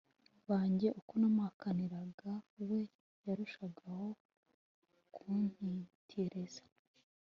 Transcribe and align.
banjye 0.49 0.87
Uko 0.99 1.11
namuhakaniraga 1.21 2.31
we 2.67 2.79
yarushagaho 3.27 4.07
kuntitiriza 5.15 6.63